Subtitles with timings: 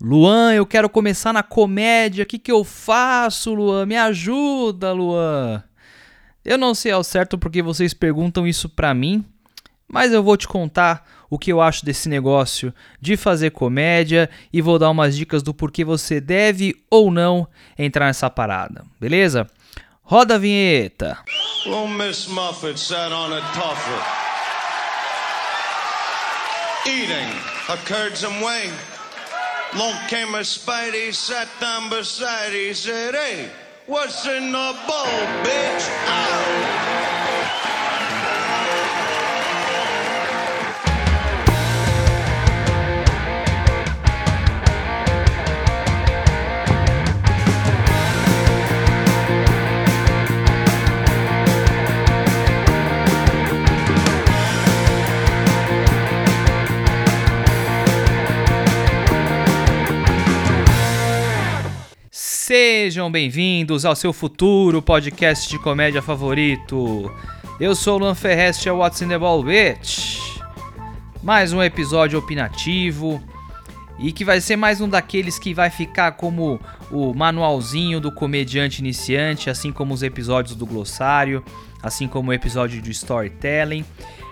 [0.00, 2.22] Luan, eu quero começar na comédia.
[2.22, 3.86] O que, que eu faço, Luan?
[3.86, 5.62] Me ajuda, Luan.
[6.44, 9.24] Eu não sei ao certo porque vocês perguntam isso pra mim,
[9.88, 14.62] mas eu vou te contar o que eu acho desse negócio de fazer comédia e
[14.62, 19.48] vou dar umas dicas do porquê você deve ou não entrar nessa parada, beleza?
[20.02, 21.18] Roda a vinheta.
[21.66, 24.04] Well, Miss Muffet sat on a tuffet,
[26.86, 27.32] eating
[27.68, 28.70] a curds and whey.
[29.76, 33.50] Long came a Spidey, sat down beside, he said, Hey,
[33.86, 35.90] what's in the bowl, bitch?
[36.08, 37.15] Ow!
[62.46, 67.12] Sejam bem-vindos ao seu futuro podcast de comédia favorito.
[67.58, 70.38] Eu sou o Luan Ferrez, é What's in the Ball Bitch.
[71.24, 73.20] Mais um episódio opinativo
[73.98, 78.78] e que vai ser mais um daqueles que vai ficar como o manualzinho do comediante
[78.78, 81.44] iniciante, assim como os episódios do glossário,
[81.82, 83.84] assim como o episódio de storytelling.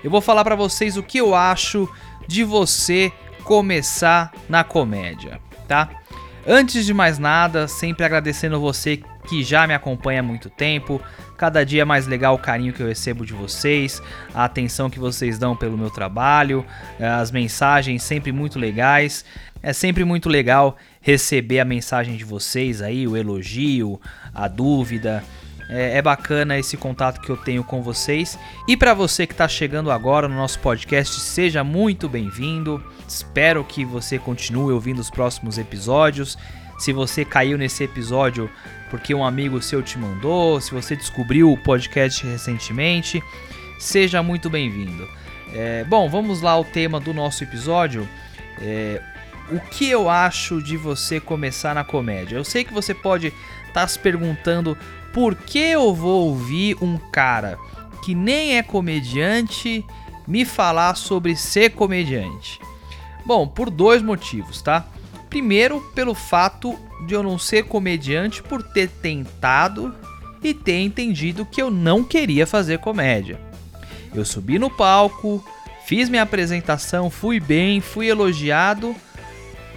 [0.05, 1.89] Eu vou falar pra vocês o que eu acho
[2.29, 3.13] de você
[3.43, 6.04] começar na comédia, tá?
[6.47, 11.01] Antes de mais nada, sempre agradecendo você que já me acompanha há muito tempo.
[11.39, 14.03] Cada dia é mais legal o carinho que eu recebo de vocês,
[14.35, 16.65] a atenção que vocês dão pelo meu trabalho,
[17.01, 19.25] eh, as mensagens sempre muito legais.
[19.63, 23.99] É sempre muito legal receber a mensagem de vocês aí, o elogio,
[24.35, 25.25] a dúvida.
[25.69, 28.39] É, é bacana esse contato que eu tenho com vocês.
[28.69, 32.83] E para você que está chegando agora no nosso podcast, seja muito bem-vindo.
[33.09, 36.37] Espero que você continue ouvindo os próximos episódios.
[36.79, 38.51] Se você caiu nesse episódio
[38.91, 43.23] porque um amigo seu te mandou, se você descobriu o podcast recentemente,
[43.79, 45.09] seja muito bem-vindo.
[45.53, 48.09] É, bom, vamos lá ao tema do nosso episódio.
[48.61, 49.01] É,
[49.51, 52.37] o que eu acho de você começar na comédia?
[52.37, 54.77] Eu sei que você pode estar tá se perguntando
[55.15, 57.57] por que eu vou ouvir um cara
[58.05, 59.83] que nem é comediante
[60.27, 62.61] me falar sobre ser comediante.
[63.25, 64.85] Bom, por dois motivos, tá?
[65.31, 66.77] Primeiro, pelo fato
[67.07, 69.95] de eu não ser comediante por ter tentado
[70.43, 73.41] e ter entendido que eu não queria fazer comédia.
[74.13, 75.43] Eu subi no palco,
[75.87, 78.95] fiz minha apresentação, fui bem, fui elogiado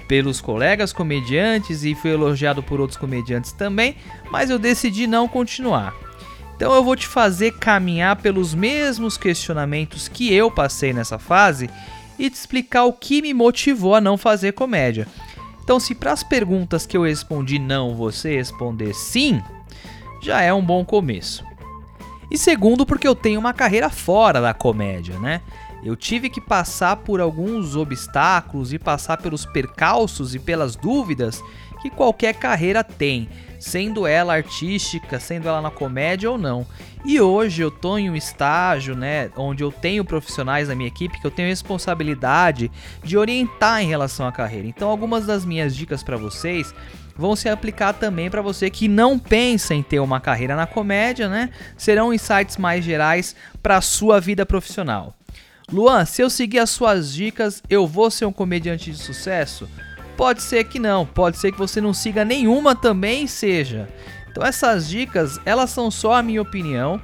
[0.08, 3.96] pelos colegas comediantes e fui elogiado por outros comediantes também,
[4.32, 5.94] mas eu decidi não continuar.
[6.56, 11.70] Então eu vou te fazer caminhar pelos mesmos questionamentos que eu passei nessa fase
[12.18, 15.08] e te explicar o que me motivou a não fazer comédia.
[15.64, 19.42] Então, se para as perguntas que eu respondi não você responder sim,
[20.22, 21.46] já é um bom começo.
[22.32, 25.42] E segundo, porque eu tenho uma carreira fora da comédia, né?
[25.84, 31.44] Eu tive que passar por alguns obstáculos e passar pelos percalços e pelas dúvidas
[31.82, 33.30] que qualquer carreira tem,
[33.60, 36.66] sendo ela artística, sendo ela na comédia ou não.
[37.06, 41.20] E hoje eu tô em um estágio, né, onde eu tenho profissionais na minha equipe
[41.22, 42.72] que eu tenho responsabilidade
[43.04, 44.68] de orientar em relação à carreira.
[44.68, 46.74] Então algumas das minhas dicas para vocês
[47.16, 51.28] vão se aplicar também para você que não pensa em ter uma carreira na comédia,
[51.28, 51.50] né?
[51.76, 55.16] Serão insights mais gerais para a sua vida profissional.
[55.70, 59.70] Luan, se eu seguir as suas dicas, eu vou ser um comediante de sucesso?
[60.16, 63.90] Pode ser que não, pode ser que você não siga nenhuma também seja.
[64.32, 67.02] Então essas dicas, elas são só a minha opinião.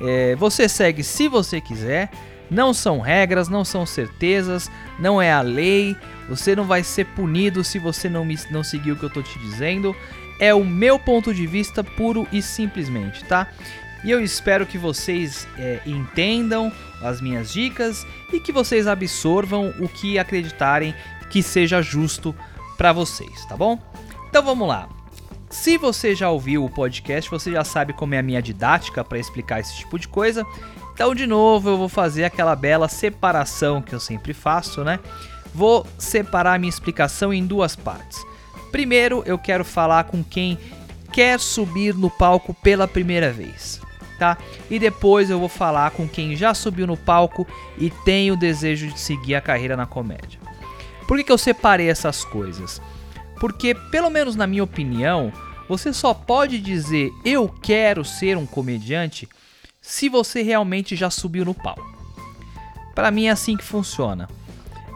[0.00, 2.10] É, você segue se você quiser.
[2.50, 5.94] Não são regras, não são certezas, não é a lei.
[6.30, 9.22] Você não vai ser punido se você não, me, não seguir o que eu tô
[9.22, 9.94] te dizendo.
[10.40, 13.48] É o meu ponto de vista puro e simplesmente, tá?
[14.04, 16.72] E eu espero que vocês é, entendam
[17.02, 20.94] as minhas dicas e que vocês absorvam o que acreditarem
[21.30, 22.34] que seja justo
[22.76, 23.78] para vocês, tá bom?
[24.28, 24.88] Então vamos lá.
[25.50, 29.18] Se você já ouviu o podcast, você já sabe como é a minha didática para
[29.18, 30.46] explicar esse tipo de coisa.
[30.92, 34.98] Então, de novo, eu vou fazer aquela bela separação que eu sempre faço, né?
[35.54, 38.24] Vou separar minha explicação em duas partes.
[38.70, 40.58] Primeiro, eu quero falar com quem
[41.12, 43.80] quer subir no palco pela primeira vez,
[44.18, 44.36] tá?
[44.68, 47.46] E depois eu vou falar com quem já subiu no palco
[47.78, 50.40] e tem o desejo de seguir a carreira na comédia.
[51.06, 52.82] Por que, que eu separei essas coisas?
[53.40, 55.32] Porque, pelo menos na minha opinião,
[55.68, 59.28] você só pode dizer eu quero ser um comediante
[59.80, 61.96] se você realmente já subiu no palco.
[62.94, 64.28] Para mim é assim que funciona.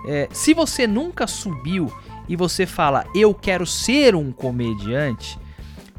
[0.06, 1.90] É, se você nunca subiu
[2.28, 5.38] e você fala, eu quero ser um comediante,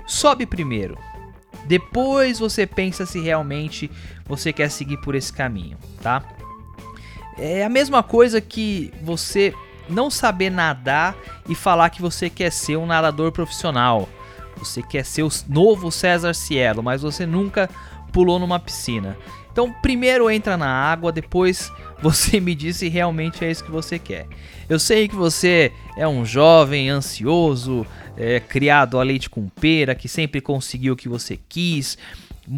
[0.05, 0.97] sobe primeiro.
[1.65, 3.89] Depois você pensa se realmente
[4.25, 6.23] você quer seguir por esse caminho, tá?
[7.37, 9.53] É a mesma coisa que você
[9.89, 11.15] não saber nadar
[11.47, 14.07] e falar que você quer ser um nadador profissional.
[14.57, 17.69] Você quer ser o novo César Cielo, mas você nunca
[18.11, 19.17] pulou numa piscina.
[19.51, 21.71] Então, primeiro entra na água, depois
[22.03, 24.27] você me diz se realmente é isso que você quer.
[24.67, 30.09] Eu sei que você é um jovem ansioso, é, criado a leite com pera, que
[30.09, 31.97] sempre conseguiu o que você quis,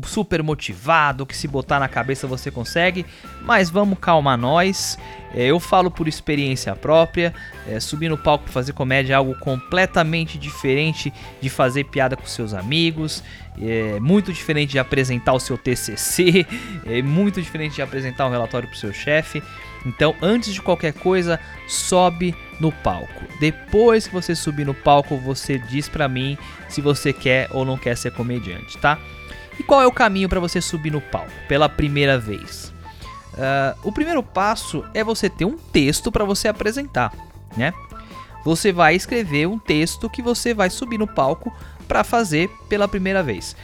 [0.03, 3.05] super motivado, que se botar na cabeça você consegue,
[3.41, 4.97] mas vamos calmar nós.
[5.33, 7.33] É, eu falo por experiência própria,
[7.67, 12.25] é, subir no palco para fazer comédia é algo completamente diferente de fazer piada com
[12.25, 13.23] seus amigos,
[13.61, 16.45] é muito diferente de apresentar o seu TCC,
[16.85, 19.43] é muito diferente de apresentar um relatório para o seu chefe.
[19.85, 23.23] Então, antes de qualquer coisa, sobe no palco.
[23.39, 26.35] Depois que você subir no palco, você diz para mim
[26.67, 28.97] se você quer ou não quer ser comediante, tá?
[29.59, 32.73] E qual é o caminho para você subir no palco pela primeira vez?
[33.33, 37.13] Uh, o primeiro passo é você ter um texto para você apresentar,
[37.57, 37.73] né?
[38.45, 41.51] Você vai escrever um texto que você vai subir no palco
[41.87, 43.55] para fazer pela primeira vez.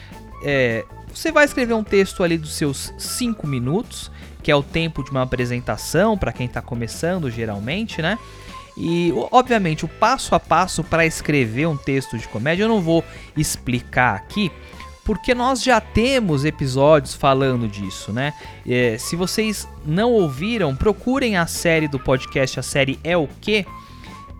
[0.43, 0.83] É,
[1.13, 4.11] você vai escrever um texto ali dos seus 5 minutos,
[4.41, 8.17] que é o tempo de uma apresentação para quem está começando geralmente, né?
[8.75, 13.03] E obviamente o passo a passo para escrever um texto de comédia eu não vou
[13.35, 14.51] explicar aqui,
[15.03, 18.33] porque nós já temos episódios falando disso, né?
[18.67, 23.65] É, se vocês não ouviram, procurem a série do podcast, a série É o Que?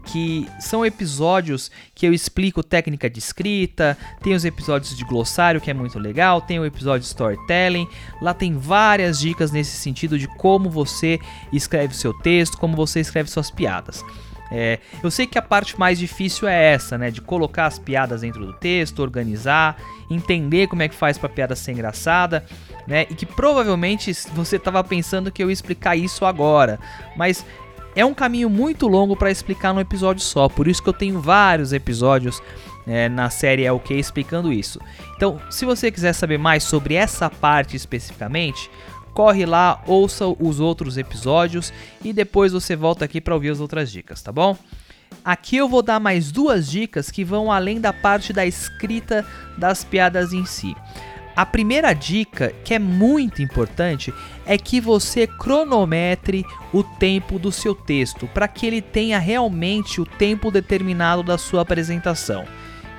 [0.05, 5.69] Que são episódios que eu explico técnica de escrita, tem os episódios de glossário, que
[5.69, 7.87] é muito legal, tem o episódio de storytelling.
[8.21, 11.19] Lá tem várias dicas nesse sentido de como você
[11.53, 14.03] escreve o seu texto, como você escreve suas piadas.
[14.51, 17.09] É, eu sei que a parte mais difícil é essa, né?
[17.09, 19.77] De colocar as piadas dentro do texto, organizar,
[20.09, 22.43] entender como é que faz pra piada ser engraçada,
[22.85, 23.07] né?
[23.09, 26.79] E que provavelmente você estava pensando que eu ia explicar isso agora,
[27.15, 27.45] mas
[27.95, 31.19] é um caminho muito longo para explicar num episódio só, por isso que eu tenho
[31.19, 32.41] vários episódios
[32.87, 34.79] é, na série É o que explicando isso.
[35.15, 38.69] Então, se você quiser saber mais sobre essa parte especificamente,
[39.13, 41.71] corre lá, ouça os outros episódios
[42.03, 44.57] e depois você volta aqui para ouvir as outras dicas, tá bom?
[45.23, 49.25] Aqui eu vou dar mais duas dicas que vão além da parte da escrita
[49.57, 50.75] das piadas em si.
[51.35, 54.13] A primeira dica, que é muito importante,
[54.45, 60.05] é que você cronometre o tempo do seu texto para que ele tenha realmente o
[60.05, 62.45] tempo determinado da sua apresentação,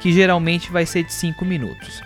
[0.00, 2.02] que geralmente vai ser de 5 minutos.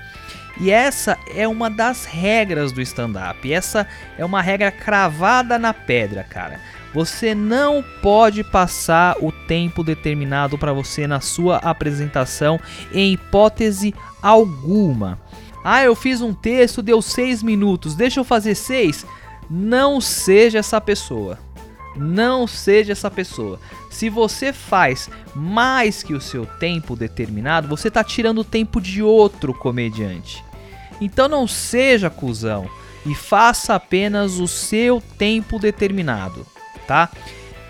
[0.58, 3.52] E essa é uma das regras do stand-up.
[3.52, 3.86] Essa
[4.16, 6.60] é uma regra cravada na pedra, cara.
[6.94, 12.58] Você não pode passar o tempo determinado para você na sua apresentação
[12.90, 15.20] em hipótese alguma.
[15.62, 19.04] Ah, eu fiz um texto, deu 6 minutos, deixa eu fazer 6.
[19.50, 21.38] Não seja essa pessoa.
[21.94, 23.58] Não seja essa pessoa.
[23.90, 29.02] Se você faz mais que o seu tempo determinado, você está tirando o tempo de
[29.02, 30.45] outro comediante.
[31.00, 32.68] Então não seja cuzão
[33.04, 36.46] e faça apenas o seu tempo determinado,
[36.86, 37.10] tá?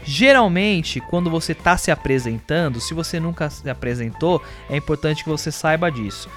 [0.04, 4.40] Geralmente, quando você está se apresentando, se você nunca se apresentou,
[4.70, 6.28] é importante que você saiba disso.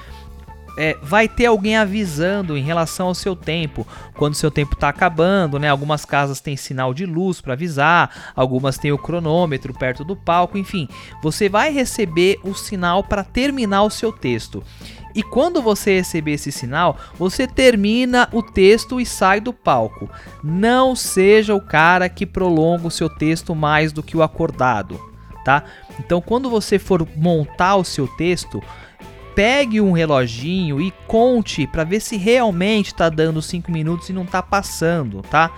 [0.78, 3.86] É, vai ter alguém avisando em relação ao seu tempo,
[4.16, 5.70] quando seu tempo está acabando, né?
[5.70, 10.58] Algumas casas têm sinal de luz para avisar, algumas têm o cronômetro perto do palco,
[10.58, 10.88] enfim,
[11.22, 14.64] você vai receber o sinal para terminar o seu texto.
[15.14, 20.10] E quando você receber esse sinal, você termina o texto e sai do palco.
[20.44, 25.00] Não seja o cara que prolonga o seu texto mais do que o acordado,
[25.44, 25.64] tá?
[26.00, 28.62] Então, quando você for montar o seu texto,
[29.40, 34.24] pegue um reloginho e conte para ver se realmente está dando 5 minutos e não
[34.24, 35.50] está passando, tá?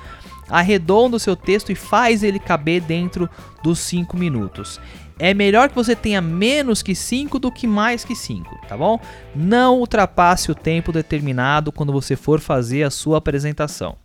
[0.47, 3.27] Arredonda o seu texto e faz ele caber dentro
[3.63, 4.79] dos 5 minutos
[5.21, 8.99] é melhor que você tenha menos que 5 do que mais que 5, tá bom?
[9.35, 13.95] Não ultrapasse o tempo determinado quando você for fazer a sua apresentação.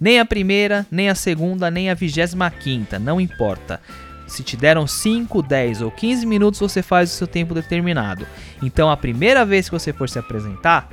[0.00, 3.82] Nem a primeira, nem a segunda, nem a vigésima quinta, não importa.
[4.26, 8.26] Se te deram 5, 10 ou 15 minutos, você faz o seu tempo determinado.
[8.62, 10.88] Então, a primeira vez que você for se apresentar,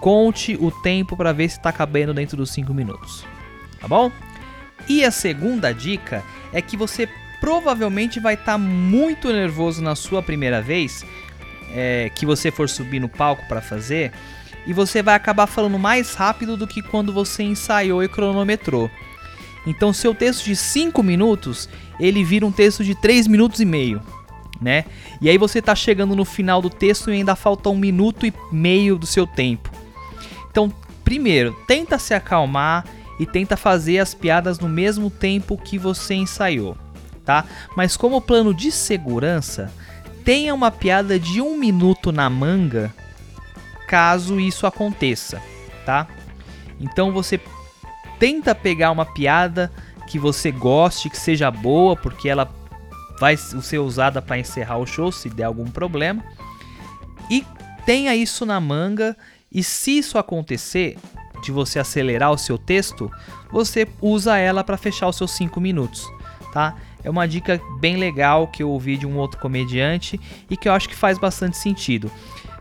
[0.00, 3.24] conte o tempo para ver se está cabendo dentro dos 5 minutos.
[3.80, 4.10] Tá bom?
[4.88, 7.08] E a segunda dica é que você
[7.40, 11.04] provavelmente vai estar tá muito nervoso na sua primeira vez
[11.72, 14.12] é, que você for subir no palco para fazer
[14.66, 18.90] e você vai acabar falando mais rápido do que quando você ensaiou e cronometrou.
[19.66, 21.68] Então, seu texto de 5 minutos
[21.98, 24.00] ele vira um texto de 3 minutos e meio.
[24.60, 24.84] né?
[25.20, 28.32] E aí você tá chegando no final do texto e ainda falta um minuto e
[28.50, 29.70] meio do seu tempo.
[30.50, 30.72] Então,
[31.04, 32.84] primeiro, tenta se acalmar
[33.18, 36.76] e tenta fazer as piadas no mesmo tempo que você ensaiou,
[37.24, 37.44] tá?
[37.76, 39.72] Mas como plano de segurança,
[40.24, 42.94] tenha uma piada de um minuto na manga
[43.86, 45.40] caso isso aconteça,
[45.84, 46.06] tá?
[46.80, 47.40] Então você
[48.18, 49.72] tenta pegar uma piada
[50.06, 52.50] que você goste, que seja boa, porque ela
[53.18, 56.22] vai ser usada para encerrar o show se der algum problema.
[57.30, 57.44] E
[57.84, 59.16] tenha isso na manga
[59.50, 60.98] e se isso acontecer
[61.42, 63.10] de você acelerar o seu texto,
[63.50, 66.06] você usa ela para fechar os seus 5 minutos,
[66.52, 66.76] tá?
[67.04, 70.20] É uma dica bem legal que eu ouvi de um outro comediante
[70.50, 72.10] e que eu acho que faz bastante sentido.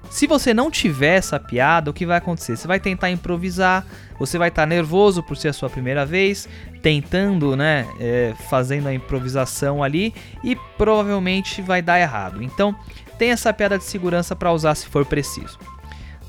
[0.10, 2.56] Se você não tiver essa piada, o que vai acontecer?
[2.56, 3.86] Você vai tentar improvisar,
[4.18, 6.48] você vai estar nervoso por ser a sua primeira vez,
[6.82, 12.42] tentando, né, é, fazendo a improvisação ali e provavelmente vai dar errado.
[12.42, 12.76] Então,
[13.18, 15.58] tem essa piada de segurança para usar se for preciso,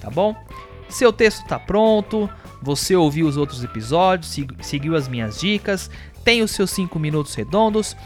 [0.00, 0.34] tá bom?
[0.88, 2.28] Seu texto está pronto,
[2.62, 5.90] você ouviu os outros episódios, seguiu as minhas dicas,
[6.24, 7.96] tem os seus 5 minutos redondos.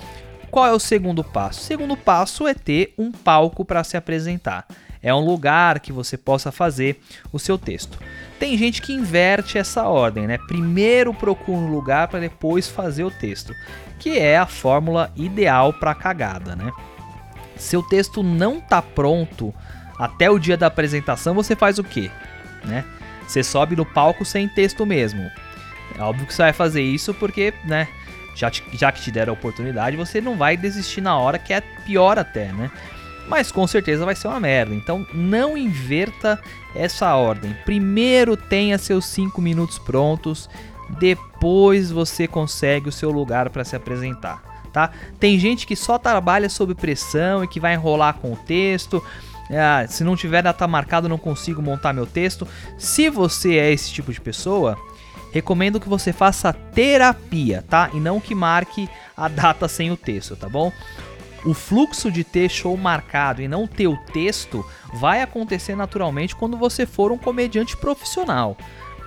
[0.50, 1.60] Qual é o segundo passo?
[1.60, 4.66] O segundo passo é ter um palco para se apresentar
[5.02, 7.00] é um lugar que você possa fazer
[7.33, 7.99] o seu texto.
[8.38, 10.38] Tem gente que inverte essa ordem, né?
[10.38, 13.54] Primeiro procura um lugar para depois fazer o texto,
[13.99, 16.71] que é a fórmula ideal para cagada, né?
[17.57, 19.54] Seu texto não tá pronto
[19.99, 22.11] até o dia da apresentação, você faz o quê?
[22.64, 22.85] Né?
[23.26, 25.30] Você sobe no palco sem texto mesmo.
[25.99, 27.87] É óbvio que você vai fazer isso porque, né?
[28.35, 31.52] Já, te, já que te deram a oportunidade, você não vai desistir na hora, que
[31.52, 32.71] é pior até, né?
[33.30, 34.75] Mas com certeza vai ser uma merda.
[34.75, 36.42] Então não inverta
[36.75, 37.56] essa ordem.
[37.64, 40.50] Primeiro tenha seus 5 minutos prontos,
[40.99, 44.90] depois você consegue o seu lugar para se apresentar, tá?
[45.20, 49.02] Tem gente que só trabalha sob pressão e que vai enrolar com o texto.
[49.49, 52.46] Ah, se não tiver data marcada, não consigo montar meu texto.
[52.76, 54.76] Se você é esse tipo de pessoa,
[55.32, 57.90] recomendo que você faça terapia, tá?
[57.92, 60.72] E não que marque a data sem o texto, tá bom?
[61.44, 66.56] O fluxo de ter show marcado e não ter o texto vai acontecer naturalmente quando
[66.56, 68.56] você for um comediante profissional.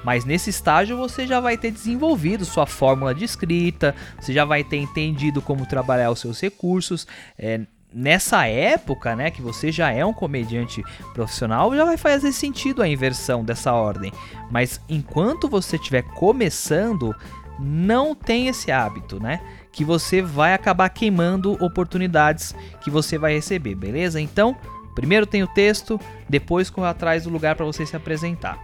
[0.03, 4.63] Mas nesse estágio você já vai ter desenvolvido sua fórmula de escrita, você já vai
[4.63, 7.07] ter entendido como trabalhar os seus recursos.
[7.39, 7.61] É,
[7.93, 12.87] nessa época, né, que você já é um comediante profissional, já vai fazer sentido a
[12.87, 14.11] inversão dessa ordem.
[14.51, 17.15] Mas enquanto você estiver começando,
[17.59, 19.39] não tem esse hábito, né?
[19.73, 24.21] Que você vai acabar queimando oportunidades que você vai receber, beleza?
[24.21, 24.55] Então,
[24.93, 25.99] primeiro tem o texto,
[26.29, 28.57] depois corre atrás do lugar para você se apresentar.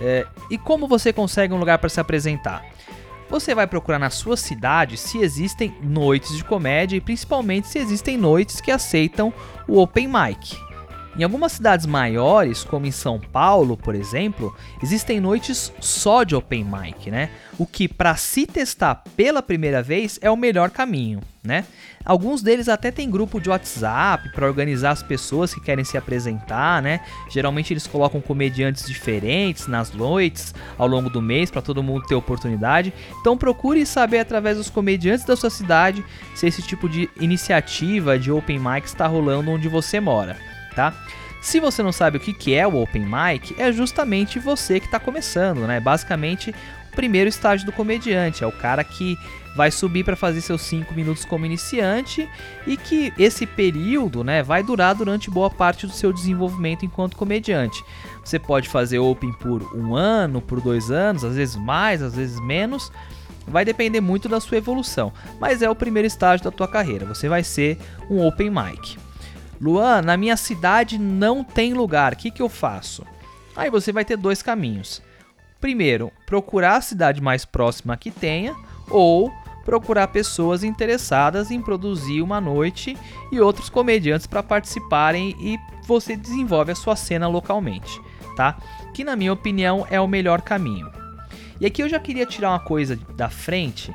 [0.00, 2.64] É, e como você consegue um lugar para se apresentar?
[3.28, 8.16] Você vai procurar na sua cidade se existem noites de comédia e principalmente se existem
[8.16, 9.32] noites que aceitam
[9.68, 10.58] o open mic.
[11.16, 16.64] Em algumas cidades maiores, como em São Paulo, por exemplo, existem noites só de open
[16.64, 17.30] mic, né?
[17.58, 21.64] O que para se testar pela primeira vez é o melhor caminho, né?
[22.04, 26.80] Alguns deles até têm grupo de WhatsApp para organizar as pessoas que querem se apresentar,
[26.80, 27.00] né?
[27.28, 32.14] Geralmente eles colocam comediantes diferentes nas noites ao longo do mês para todo mundo ter
[32.14, 32.94] oportunidade.
[33.20, 36.04] Então procure saber através dos comediantes da sua cidade
[36.36, 40.36] se esse tipo de iniciativa de open mic está rolando onde você mora
[40.74, 40.94] tá?
[41.40, 45.00] Se você não sabe o que é o Open Mic, é justamente você que está
[45.00, 45.80] começando, né?
[45.80, 46.54] Basicamente,
[46.92, 49.16] o primeiro estágio do comediante, é o cara que
[49.56, 52.28] vai subir para fazer seus 5 minutos como iniciante
[52.66, 57.82] e que esse período, né, vai durar durante boa parte do seu desenvolvimento enquanto comediante.
[58.24, 62.38] Você pode fazer Open por um ano, por dois anos, às vezes mais, às vezes
[62.40, 62.92] menos.
[63.46, 67.06] Vai depender muito da sua evolução, mas é o primeiro estágio da tua carreira.
[67.06, 68.98] Você vai ser um Open Mic.
[69.60, 73.04] Luan, na minha cidade não tem lugar, o que, que eu faço?
[73.54, 75.02] Aí você vai ter dois caminhos.
[75.60, 78.56] Primeiro, procurar a cidade mais próxima que tenha,
[78.88, 79.30] ou
[79.64, 82.96] procurar pessoas interessadas em produzir uma noite
[83.30, 88.00] e outros comediantes para participarem e você desenvolve a sua cena localmente,
[88.36, 88.56] tá?
[88.94, 90.90] Que na minha opinião é o melhor caminho.
[91.60, 93.94] E aqui eu já queria tirar uma coisa da frente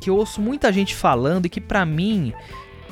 [0.00, 2.32] que eu ouço muita gente falando e que para mim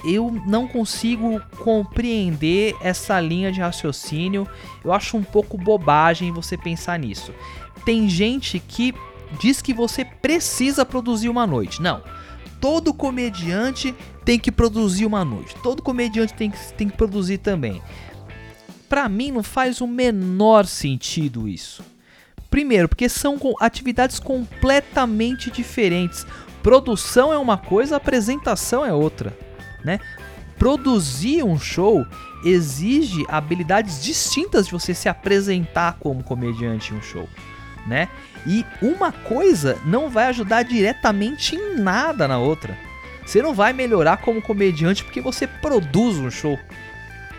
[0.04, 4.48] eu não consigo compreender essa linha de raciocínio.
[4.84, 7.32] Eu acho um pouco bobagem você pensar nisso.
[7.84, 8.94] Tem gente que
[9.40, 11.80] diz que você precisa produzir uma noite.
[11.80, 12.02] Não.
[12.60, 13.94] Todo comediante
[14.24, 15.54] tem que produzir uma noite.
[15.62, 17.80] Todo comediante tem que, tem que produzir também.
[18.88, 21.82] Para mim não faz o menor sentido isso.
[22.50, 26.26] Primeiro, porque são atividades completamente diferentes.
[26.62, 29.36] Produção é uma coisa, apresentação é outra
[29.84, 30.00] né?
[30.62, 32.06] produzir um show
[32.44, 37.28] exige habilidades distintas de você se apresentar como comediante em um show,
[37.84, 38.08] né?
[38.46, 42.78] E uma coisa não vai ajudar diretamente em nada na outra.
[43.26, 46.56] Você não vai melhorar como comediante porque você produz um show.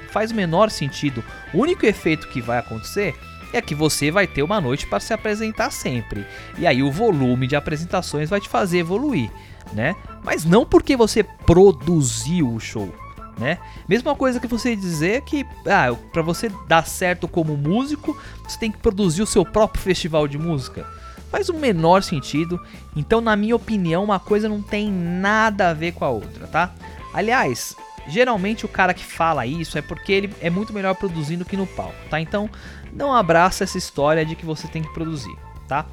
[0.09, 1.23] Faz o menor sentido.
[1.53, 3.15] O único efeito que vai acontecer
[3.53, 6.25] é que você vai ter uma noite para se apresentar sempre.
[6.57, 9.31] E aí o volume de apresentações vai te fazer evoluir,
[9.73, 9.95] né?
[10.23, 12.93] Mas não porque você produziu o show,
[13.37, 13.57] né?
[13.87, 18.71] Mesma coisa que você dizer que ah, para você dar certo como músico, você tem
[18.71, 20.85] que produzir o seu próprio festival de música.
[21.29, 22.59] Faz o menor sentido.
[22.95, 26.71] Então, na minha opinião, uma coisa não tem nada a ver com a outra, tá?
[27.11, 27.75] Aliás,
[28.07, 31.65] geralmente o cara que fala isso é porque ele é muito melhor produzindo que no
[31.65, 32.21] palco, tá?
[32.21, 32.49] Então,
[32.91, 35.35] não abraça essa história de que você tem que produzir,
[35.67, 35.87] tá?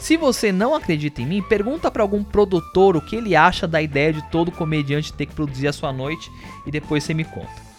[0.00, 3.82] Se você não acredita em mim, pergunta para algum produtor o que ele acha da
[3.82, 6.32] ideia de todo comediante ter que produzir a sua noite
[6.66, 7.70] e depois você me conta.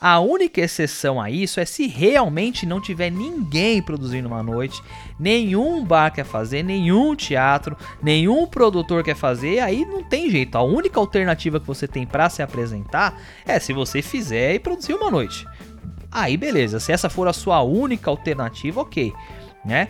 [0.00, 4.82] A única exceção a isso é se realmente não tiver ninguém produzindo uma noite,
[5.18, 10.56] nenhum bar quer fazer, nenhum teatro, nenhum produtor quer fazer, aí não tem jeito.
[10.56, 14.94] A única alternativa que você tem para se apresentar é se você fizer e produzir
[14.94, 15.46] uma noite.
[16.10, 19.12] Aí beleza, se essa for a sua única alternativa, ok,
[19.64, 19.88] né?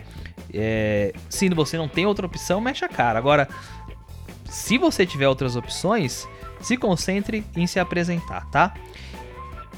[0.53, 3.19] É, se você não tem outra opção, mexe a cara.
[3.19, 3.47] Agora,
[4.49, 6.27] se você tiver outras opções,
[6.61, 8.73] se concentre em se apresentar, tá?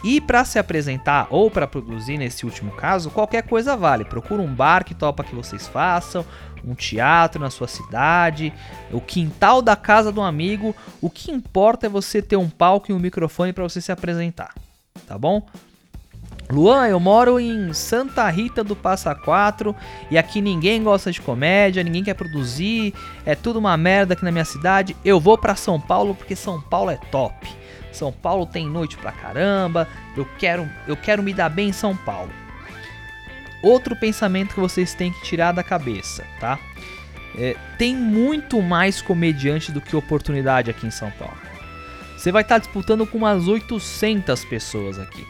[0.04, 4.06] E para se apresentar ou para produzir nesse último caso, qualquer coisa vale.
[4.06, 6.26] Procura um bar que topa que vocês façam,
[6.64, 8.54] um teatro na sua cidade,
[8.92, 10.74] o quintal da casa do amigo.
[11.02, 14.54] O que importa é você ter um palco e um microfone para você se apresentar,
[15.06, 15.46] tá bom?
[16.52, 19.76] Luan, eu moro em Santa Rita do Passa Quatro
[20.10, 22.92] e aqui ninguém gosta de comédia, ninguém quer produzir,
[23.24, 24.96] é tudo uma merda aqui na minha cidade.
[25.06, 27.48] Eu vou para São Paulo porque São Paulo é top.
[27.92, 29.88] São Paulo tem noite pra caramba.
[30.18, 32.32] Eu quero, eu quero me dar bem em São Paulo.
[33.62, 36.58] Outro pensamento que vocês têm que tirar da cabeça, tá?
[37.38, 41.38] É, tem muito mais comediante do que oportunidade aqui em São Paulo.
[42.18, 45.26] Você vai estar disputando com umas 800 pessoas aqui,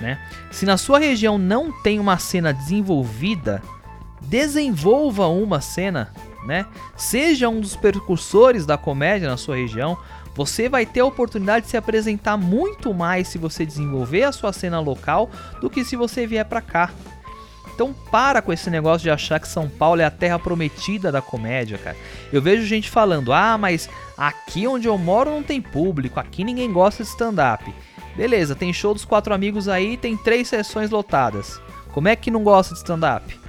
[0.00, 0.18] né?
[0.50, 3.62] Se na sua região não tem uma cena desenvolvida,
[4.22, 6.12] desenvolva uma cena,
[6.44, 6.66] né?
[6.96, 9.96] Seja um dos percursores da comédia na sua região,
[10.34, 14.52] você vai ter a oportunidade de se apresentar muito mais se você desenvolver a sua
[14.52, 15.28] cena local
[15.60, 16.90] do que se você vier para cá.
[17.74, 21.22] Então para com esse negócio de achar que São Paulo é a terra prometida da
[21.22, 21.96] comédia, cara.
[22.32, 26.70] Eu vejo gente falando: "Ah, mas aqui onde eu moro não tem público, aqui ninguém
[26.70, 27.74] gosta de stand up".
[28.20, 31.58] Beleza, tem show dos quatro amigos aí, tem três sessões lotadas.
[31.90, 33.40] Como é que não gosta de stand up?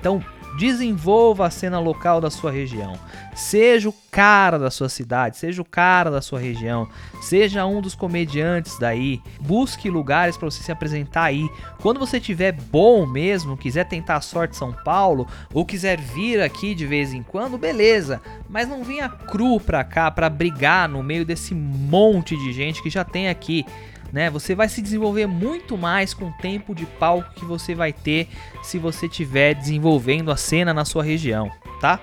[0.00, 0.20] Então,
[0.58, 2.98] Desenvolva a cena local da sua região.
[3.32, 6.88] Seja o cara da sua cidade, seja o cara da sua região,
[7.20, 9.22] seja um dos comediantes daí.
[9.40, 11.48] Busque lugares para você se apresentar aí.
[11.80, 16.74] Quando você tiver bom mesmo, quiser tentar a sorte São Paulo ou quiser vir aqui
[16.74, 18.20] de vez em quando, beleza.
[18.48, 22.90] Mas não venha cru pra cá para brigar no meio desse monte de gente que
[22.90, 23.64] já tem aqui
[24.12, 24.30] né?
[24.30, 28.28] Você vai se desenvolver muito mais com o tempo de palco que você vai ter
[28.62, 32.00] se você estiver desenvolvendo a cena na sua região, tá?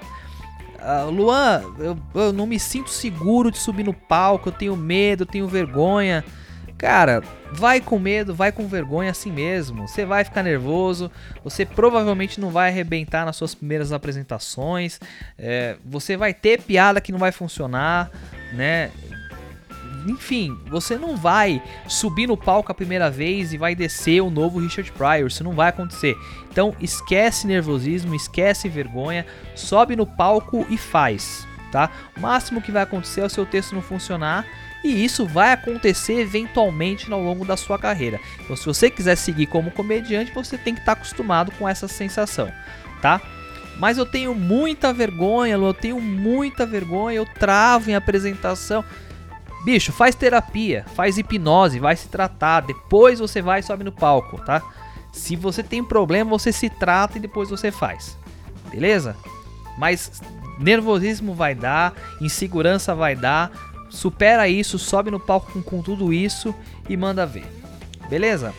[0.85, 5.23] Uh, Luan, eu, eu, não me sinto seguro de subir no palco, eu tenho medo,
[5.23, 6.23] eu tenho vergonha.
[6.77, 9.87] Cara, vai com medo, vai com vergonha assim mesmo.
[9.87, 11.09] Você vai ficar nervoso,
[11.43, 14.99] você provavelmente não vai arrebentar nas suas primeiras apresentações,
[15.39, 18.11] é, você vai ter piada que não vai funcionar,
[18.53, 18.91] né?
[20.05, 24.59] Enfim, você não vai subir no palco a primeira vez e vai descer o novo
[24.59, 26.15] Richard Pryor, isso não vai acontecer.
[26.51, 31.89] Então esquece nervosismo, esquece vergonha, sobe no palco e faz, tá?
[32.15, 34.45] O máximo que vai acontecer é o seu texto não funcionar
[34.83, 38.19] e isso vai acontecer eventualmente ao longo da sua carreira.
[38.39, 42.51] Então, se você quiser seguir como comediante, você tem que estar acostumado com essa sensação,
[43.01, 43.19] tá?
[43.79, 48.85] Mas eu tenho muita vergonha, eu tenho muita vergonha, eu travo em apresentação.
[49.65, 52.62] Bicho, faz terapia, faz hipnose, vai se tratar.
[52.62, 54.62] Depois você vai e sobe no palco, tá?
[55.12, 58.15] Se você tem problema, você se trata e depois você faz.
[58.69, 59.17] Beleza?
[59.75, 60.21] Mas
[60.60, 63.51] nervosismo vai dar, insegurança vai dar.
[63.89, 66.54] Supera isso, sobe no palco com, com tudo isso
[66.88, 67.47] e manda ver.
[68.08, 68.54] Beleza?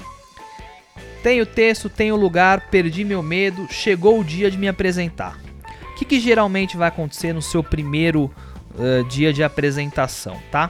[1.22, 5.38] Tenho texto, tenho lugar, perdi meu medo, chegou o dia de me apresentar.
[5.92, 8.24] O que, que geralmente vai acontecer no seu primeiro
[8.74, 10.68] uh, dia de apresentação, tá?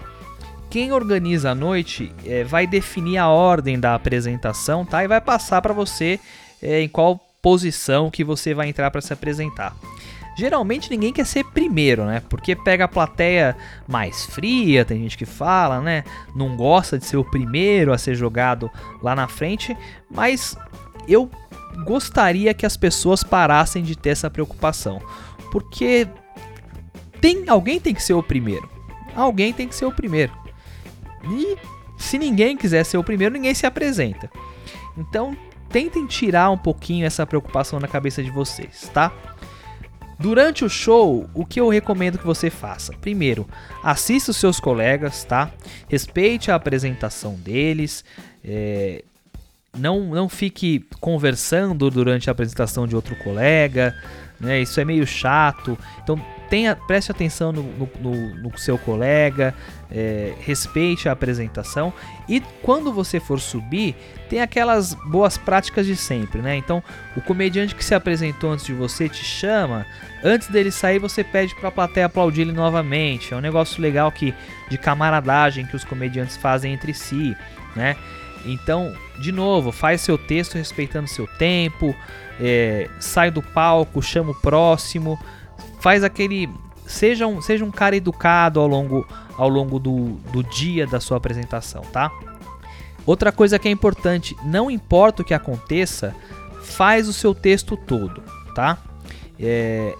[0.68, 5.04] Quem organiza a noite é, vai definir a ordem da apresentação, tá?
[5.04, 6.18] E vai passar para você
[6.62, 9.76] é, em qual posição que você vai entrar para se apresentar.
[10.36, 12.22] Geralmente ninguém quer ser primeiro, né?
[12.28, 13.56] Porque pega a plateia
[13.88, 16.04] mais fria, tem gente que fala, né?
[16.34, 18.70] Não gosta de ser o primeiro a ser jogado
[19.02, 19.74] lá na frente,
[20.10, 20.56] mas
[21.08, 21.30] eu
[21.84, 25.00] gostaria que as pessoas parassem de ter essa preocupação,
[25.50, 26.06] porque
[27.20, 28.68] tem alguém tem que ser o primeiro.
[29.14, 30.45] Alguém tem que ser o primeiro.
[31.24, 31.56] E
[31.98, 34.30] se ninguém quiser ser o primeiro, ninguém se apresenta.
[34.96, 35.36] Então,
[35.68, 39.12] tentem tirar um pouquinho essa preocupação na cabeça de vocês, tá?
[40.18, 42.92] Durante o show, o que eu recomendo que você faça?
[43.00, 43.46] Primeiro,
[43.82, 45.50] assista os seus colegas, tá?
[45.88, 48.04] Respeite a apresentação deles.
[48.42, 49.04] É...
[49.76, 53.94] Não, não fique conversando durante a apresentação de outro colega,
[54.40, 54.62] né?
[54.62, 55.78] Isso é meio chato.
[56.02, 59.54] Então tenha, preste atenção no, no, no, no seu colega,
[59.90, 61.92] é, respeite a apresentação
[62.28, 63.94] e quando você for subir,
[64.28, 66.56] tem aquelas boas práticas de sempre, né?
[66.56, 66.82] Então,
[67.16, 69.86] o comediante que se apresentou antes de você te chama,
[70.24, 73.32] antes dele sair você pede para a plateia aplaudir ele novamente.
[73.32, 74.34] É um negócio legal que
[74.68, 77.36] de camaradagem que os comediantes fazem entre si,
[77.74, 77.96] né?
[78.44, 81.94] Então, de novo, faz seu texto respeitando seu tempo,
[82.40, 85.18] é, sai do palco, chama o próximo,
[85.86, 86.50] faz aquele.
[86.84, 89.06] Seja um, seja um cara educado ao longo,
[89.38, 92.10] ao longo do, do dia da sua apresentação, tá?
[93.04, 96.12] Outra coisa que é importante, não importa o que aconteça,
[96.60, 98.20] faz o seu texto todo,
[98.52, 98.78] tá?
[99.38, 99.94] É,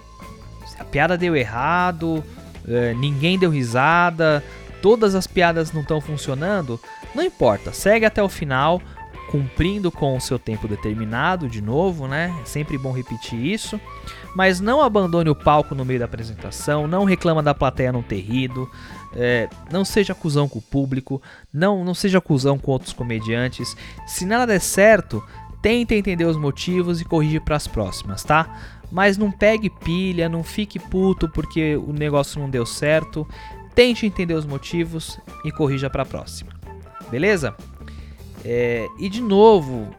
[0.77, 2.21] a piada deu errado,
[2.67, 4.43] é, ninguém deu risada,
[4.81, 6.77] todas as piadas não estão funcionando,
[7.15, 8.81] não importa, segue até o final,
[9.29, 12.33] cumprindo com o seu tempo determinado, de novo, né?
[12.41, 13.79] É sempre bom repetir isso.
[14.35, 18.19] Mas não abandone o palco no meio da apresentação, não reclama da plateia não ter
[18.19, 18.69] rido,
[19.15, 23.75] é, não seja acusão com o público, não, não seja acusão com outros comediantes.
[24.05, 25.23] Se nada der certo,
[25.61, 28.55] tente entender os motivos e corrige para as próximas, tá?
[28.91, 33.27] Mas não pegue pilha, não fique puto porque o negócio não deu certo.
[33.75, 36.51] Tente entender os motivos e corrija para a próxima.
[37.09, 37.55] Beleza?
[38.43, 39.89] É, e de novo,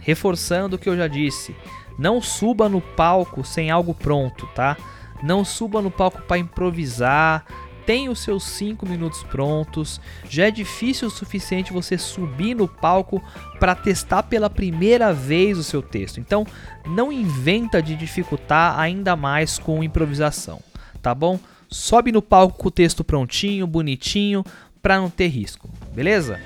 [0.00, 1.54] reforçando o que eu já disse,
[1.98, 4.76] não suba no palco sem algo pronto, tá?
[5.22, 7.44] Não suba no palco para improvisar.
[7.86, 10.00] Tenha os seus 5 minutos prontos.
[10.28, 13.22] Já é difícil o suficiente você subir no palco
[13.60, 16.18] para testar pela primeira vez o seu texto.
[16.18, 16.44] Então,
[16.84, 20.60] não inventa de dificultar ainda mais com improvisação,
[21.00, 21.38] tá bom?
[21.68, 24.44] Sobe no palco com o texto prontinho, bonitinho,
[24.82, 26.40] para não ter risco, beleza?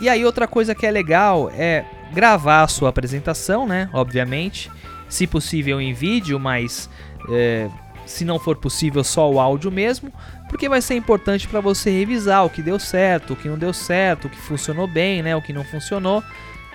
[0.00, 3.88] E aí outra coisa que é legal é gravar a sua apresentação, né?
[3.92, 4.70] Obviamente,
[5.08, 6.88] se possível em vídeo, mas
[7.30, 7.68] é,
[8.04, 10.12] se não for possível só o áudio mesmo,
[10.48, 13.72] porque vai ser importante para você revisar o que deu certo, o que não deu
[13.72, 15.34] certo, o que funcionou bem, né?
[15.34, 16.22] O que não funcionou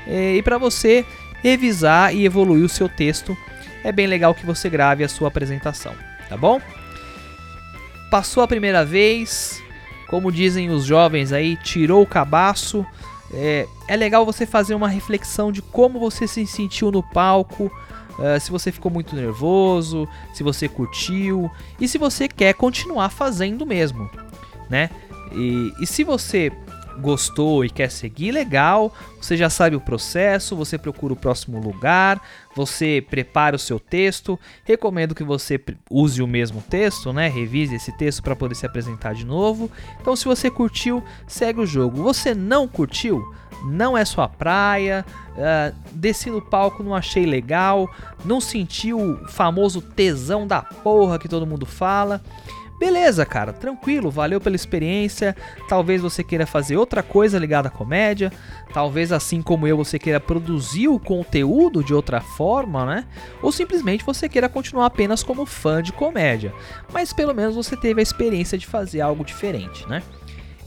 [0.08, 1.06] é, e para você
[1.42, 3.38] revisar e evoluir o seu texto.
[3.84, 5.94] É bem legal que você grave a sua apresentação,
[6.30, 6.62] tá bom?
[8.12, 9.62] Passou a primeira vez,
[10.08, 12.86] como dizem os jovens aí, tirou o cabaço
[13.34, 18.40] é, é legal você fazer uma reflexão de como você se sentiu no palco, uh,
[18.40, 24.10] se você ficou muito nervoso, se você curtiu e se você quer continuar fazendo mesmo,
[24.70, 24.90] né?
[25.34, 26.52] E, e se você
[27.02, 28.94] gostou e quer seguir, legal.
[29.20, 32.22] Você já sabe o processo, você procura o próximo lugar,
[32.56, 34.40] você prepara o seu texto.
[34.64, 35.60] Recomendo que você
[35.90, 37.28] use o mesmo texto, né?
[37.28, 39.70] Revise esse texto para poder se apresentar de novo.
[40.00, 42.02] Então, se você curtiu, segue o jogo.
[42.04, 43.22] Você não curtiu?
[43.64, 47.88] Não é sua praia, uh, desci no palco, não achei legal,
[48.26, 52.22] não senti o famoso tesão da porra que todo mundo fala.
[52.82, 55.36] Beleza, cara, tranquilo, valeu pela experiência.
[55.70, 58.34] Talvez você queira fazer outra coisa ligada à comédia.
[58.74, 63.06] Talvez, assim como eu, você queira produzir o conteúdo de outra forma, né?
[63.40, 66.52] Ou simplesmente você queira continuar apenas como fã de comédia.
[66.92, 70.02] Mas pelo menos você teve a experiência de fazer algo diferente, né?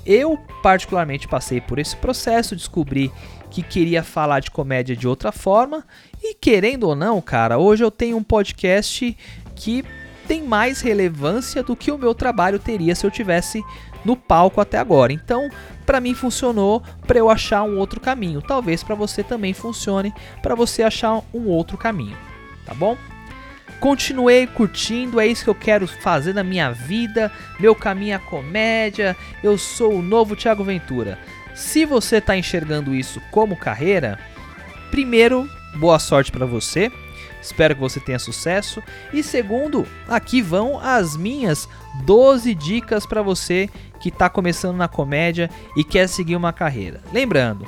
[0.07, 3.11] Eu, particularmente, passei por esse processo, descobri
[3.51, 5.85] que queria falar de comédia de outra forma.
[6.23, 9.17] E querendo ou não, cara, hoje eu tenho um podcast
[9.57, 9.85] que
[10.27, 13.63] tem mais relevância do que o meu trabalho teria se eu tivesse
[14.05, 15.13] no palco até agora.
[15.13, 15.49] Então,
[15.87, 18.43] para mim funcionou para eu achar um outro caminho.
[18.43, 22.17] Talvez para você também funcione para você achar um outro caminho,
[22.67, 22.97] tá bom?
[23.81, 27.31] Continuei curtindo, é isso que eu quero fazer na minha vida.
[27.61, 29.17] Meu caminho é a comédia.
[29.43, 31.19] Eu sou o novo Thiago Ventura.
[31.55, 34.19] Se você está enxergando isso como carreira,
[34.91, 36.91] primeiro, boa sorte para você.
[37.45, 38.83] Espero que você tenha sucesso.
[39.13, 41.69] E segundo, aqui vão as minhas
[42.05, 43.69] 12 dicas para você
[44.01, 47.03] que está começando na comédia e quer seguir uma carreira.
[47.13, 47.67] Lembrando,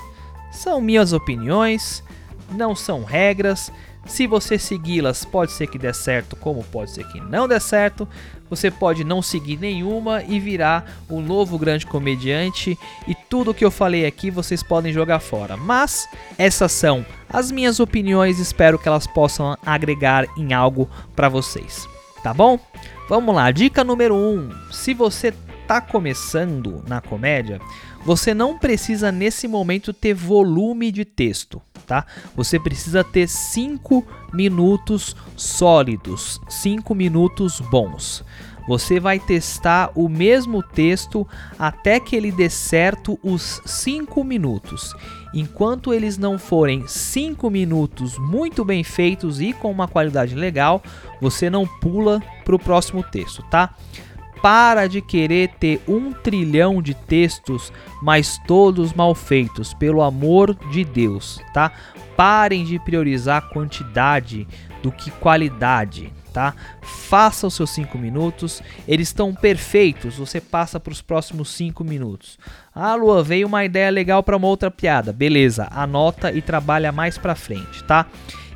[0.51, 2.03] são minhas opiniões,
[2.51, 3.71] não são regras.
[4.07, 8.09] Se você segui-las, pode ser que dê certo, como pode ser que não dê certo.
[8.49, 12.79] Você pode não seguir nenhuma e virar um novo grande comediante.
[13.07, 15.57] E tudo que eu falei aqui vocês podem jogar fora.
[15.57, 18.39] Mas essas são as minhas opiniões.
[18.39, 21.89] Espero que elas possam agregar em algo para vocês.
[22.23, 22.59] Tá bom?
[23.09, 23.51] Vamos lá.
[23.51, 25.35] Dica número 1: um, se você
[25.67, 27.61] tá começando na comédia,
[28.07, 32.07] você não precisa nesse momento ter volume de texto, tá?
[32.37, 38.25] Você precisa ter 5 minutos sólidos, 5 minutos bons.
[38.69, 41.27] Você vai testar o mesmo texto
[41.59, 44.95] até que ele dê certo os 5 minutos.
[45.35, 50.81] Enquanto eles não forem 5 minutos muito bem feitos e com uma qualidade legal,
[51.21, 53.75] você não pula para o próximo texto, tá?
[54.43, 57.73] Para de querer ter um trilhão de textos,
[58.03, 61.73] mas todos mal feitos, pelo amor de Deus, tá?
[62.17, 64.47] Parem de priorizar quantidade
[64.83, 66.55] do que qualidade, tá?
[66.81, 72.39] Faça os seus 5 minutos, eles estão perfeitos, você passa para os próximos 5 minutos.
[72.75, 75.13] Ah, Lua, veio uma ideia legal para uma outra piada.
[75.13, 78.07] Beleza, anota e trabalha mais para frente, tá?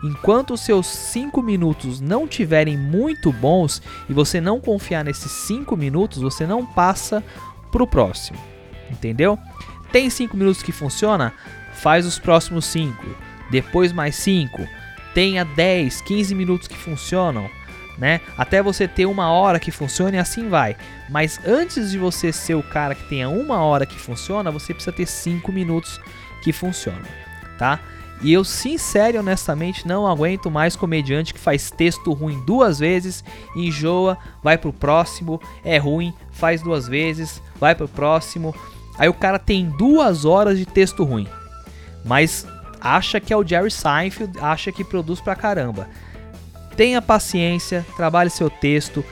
[0.03, 5.77] Enquanto os seus 5 minutos não tiverem muito bons e você não confiar nesses 5
[5.77, 7.23] minutos, você não passa
[7.71, 8.39] pro próximo.
[8.91, 9.39] Entendeu?
[9.93, 11.33] Tem 5 minutos que funciona?
[11.75, 12.97] Faz os próximos 5.
[13.51, 14.67] Depois mais 5.
[15.15, 17.51] Tenha 10, 15 minutos que funcionam.
[17.99, 18.23] Né?
[18.39, 20.75] Até você ter uma hora que funcione e assim vai.
[21.11, 24.93] Mas antes de você ser o cara que tenha uma hora que funciona, você precisa
[24.93, 26.01] ter 5 minutos
[26.43, 27.05] que funcionam,
[27.59, 27.79] tá?
[28.22, 33.24] E eu, sincero e honestamente, não aguento mais comediante que faz texto ruim duas vezes,
[33.56, 38.54] enjoa, vai pro próximo, é ruim, faz duas vezes, vai pro próximo.
[38.98, 41.26] Aí o cara tem duas horas de texto ruim,
[42.04, 42.46] mas
[42.78, 45.88] acha que é o Jerry Seinfeld, acha que produz pra caramba.
[46.76, 49.02] Tenha paciência, trabalhe seu texto,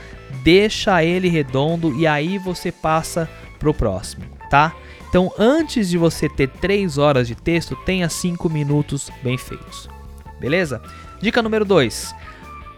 [0.42, 4.74] deixa ele redondo e aí você passa pro próximo, tá?
[5.08, 9.88] Então, antes de você ter 3 horas de texto, tenha 5 minutos bem feitos.
[10.38, 10.82] Beleza?
[11.20, 12.14] Dica número 2.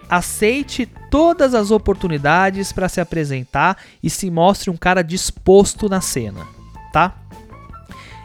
[0.09, 6.47] Aceite todas as oportunidades para se apresentar e se mostre um cara disposto na cena,
[6.93, 7.15] tá?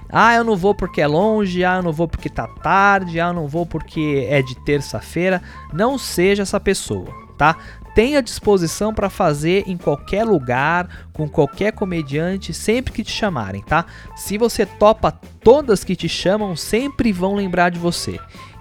[0.10, 3.28] Ah, eu não vou porque é longe, ah, eu não vou porque tá tarde, ah,
[3.28, 5.42] eu não vou porque é de terça-feira.
[5.74, 7.58] Não seja essa pessoa, tá?
[7.96, 13.86] Tenha disposição para fazer em qualquer lugar, com qualquer comediante, sempre que te chamarem, tá?
[14.18, 18.20] Se você topa todas que te chamam, sempre vão lembrar de você.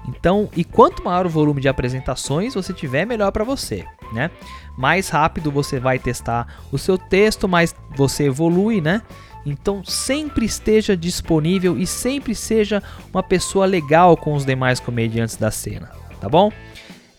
[0.09, 4.31] Então, e quanto maior o volume de apresentações você tiver, melhor para você, né?
[4.79, 9.03] Mais rápido você vai testar o seu texto, mais você evolui, né?
[9.45, 15.51] Então, sempre esteja disponível e sempre seja uma pessoa legal com os demais comediantes da
[15.51, 16.53] cena, tá bom?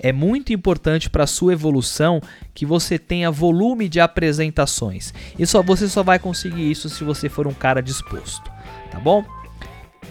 [0.05, 2.21] É muito importante para a sua evolução
[2.53, 5.11] que você tenha volume de apresentações.
[5.39, 8.51] E só você só vai conseguir isso se você for um cara disposto,
[8.91, 9.25] tá bom?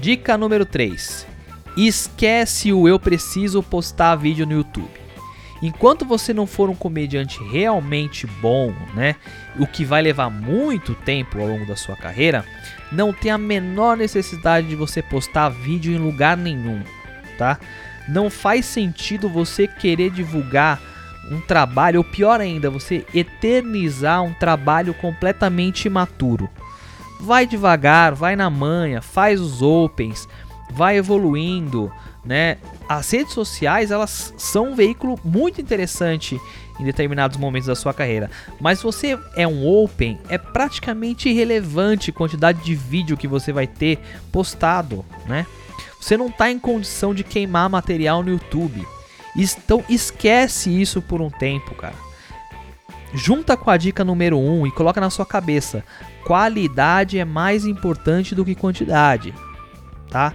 [0.00, 1.28] Dica número 3.
[1.76, 4.90] Esquece o eu preciso postar vídeo no YouTube.
[5.62, 9.14] Enquanto você não for um comediante realmente bom, né,
[9.60, 12.44] o que vai levar muito tempo ao longo da sua carreira,
[12.90, 16.82] não tem a menor necessidade de você postar vídeo em lugar nenhum,
[17.38, 17.60] tá?
[18.08, 20.80] Não faz sentido você querer divulgar
[21.30, 26.50] um trabalho, ou pior ainda, você eternizar um trabalho completamente imaturo.
[27.20, 30.28] Vai devagar, vai na manha, faz os opens,
[30.70, 31.90] vai evoluindo,
[32.24, 32.58] né?
[32.88, 36.38] As redes sociais, elas são um veículo muito interessante
[36.78, 38.30] em determinados momentos da sua carreira.
[38.60, 43.52] Mas se você é um open, é praticamente irrelevante a quantidade de vídeo que você
[43.52, 43.98] vai ter
[44.32, 45.46] postado, né?
[46.04, 48.86] Você não está em condição de queimar material no YouTube.
[49.34, 51.94] Então esquece isso por um tempo, cara.
[53.14, 55.82] Junta com a dica número 1 um e coloca na sua cabeça:
[56.22, 59.32] qualidade é mais importante do que quantidade,
[60.10, 60.34] tá?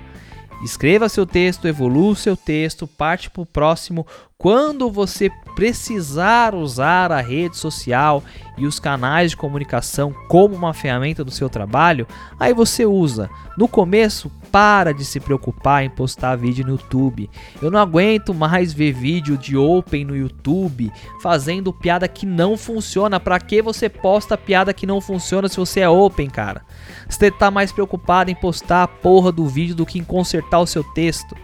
[0.64, 4.08] Escreva seu texto, evolua seu texto, parte para o próximo.
[4.40, 5.30] Quando você
[5.60, 8.24] precisar usar a rede social
[8.58, 12.08] e os canais de comunicação como uma ferramenta do seu trabalho,
[12.40, 13.30] aí você usa.
[13.58, 17.30] No começo, para de se preocupar em postar vídeo no YouTube.
[17.62, 20.90] Eu não aguento mais ver vídeo de Open no YouTube
[21.22, 23.20] fazendo piada que não funciona.
[23.20, 26.62] Para que você posta piada que não funciona se você é Open, cara?
[27.10, 30.66] Você tá mais preocupado em postar a porra do vídeo do que em consertar o
[30.66, 31.36] seu texto.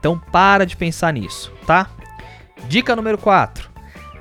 [0.00, 1.90] Então para de pensar nisso, tá?
[2.68, 3.70] Dica número 4.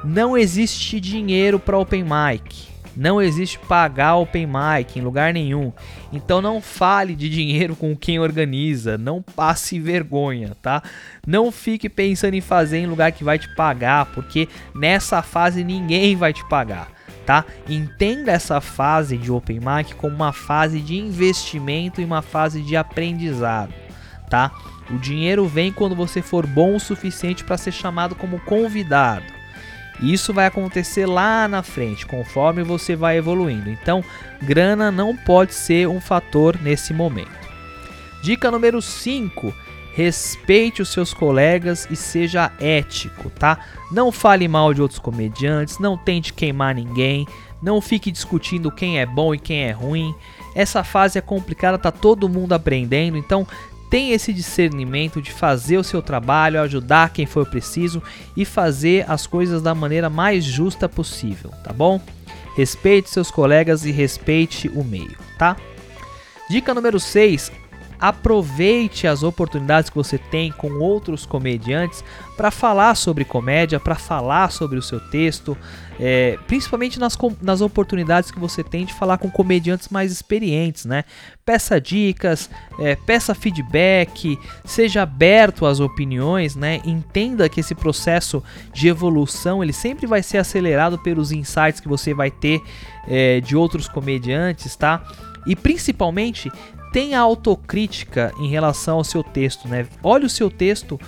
[0.04, 2.70] Não existe dinheiro para open mic.
[2.96, 5.72] Não existe pagar open mic em lugar nenhum.
[6.12, 10.82] Então não fale de dinheiro com quem organiza, não passe vergonha, tá?
[11.26, 16.16] Não fique pensando em fazer em lugar que vai te pagar, porque nessa fase ninguém
[16.16, 16.90] vai te pagar,
[17.26, 17.46] tá?
[17.70, 22.76] Entenda essa fase de open mic como uma fase de investimento e uma fase de
[22.76, 23.74] aprendizado,
[24.30, 24.52] tá?
[24.92, 29.26] O dinheiro vem quando você for bom o suficiente para ser chamado como convidado.
[30.02, 33.70] E isso vai acontecer lá na frente, conforme você vai evoluindo.
[33.70, 34.04] Então,
[34.42, 37.50] grana não pode ser um fator nesse momento.
[38.24, 39.54] Dica número 5:
[39.94, 43.60] respeite os seus colegas e seja ético, tá?
[43.92, 47.28] Não fale mal de outros comediantes, não tente queimar ninguém,
[47.62, 50.16] não fique discutindo quem é bom e quem é ruim.
[50.56, 53.46] Essa fase é complicada, tá todo mundo aprendendo, então
[53.90, 58.02] tem esse discernimento de fazer o seu trabalho, ajudar quem for preciso
[58.38, 62.00] e fazer as coisas da maneira mais justa possível, tá bom?
[62.56, 65.58] Respeite seus colegas e respeite o meio, tá?
[66.50, 67.52] Dica número 6:
[68.00, 72.04] aproveite as oportunidades que você tem com outros comediantes
[72.38, 75.58] para falar sobre comédia, para falar sobre o seu texto,
[76.00, 81.04] é, principalmente nas, nas oportunidades que você tem de falar com comediantes mais experientes, né?
[81.46, 86.80] Peça dicas, é, peça feedback, seja aberto às opiniões, né?
[86.86, 92.14] Entenda que esse processo de evolução ele sempre vai ser acelerado pelos insights que você
[92.14, 92.62] vai ter
[93.06, 95.04] é, de outros comediantes, tá?
[95.46, 96.50] E principalmente
[96.92, 99.88] tenha autocrítica em relação ao seu texto, né?
[100.04, 101.00] Olhe o seu texto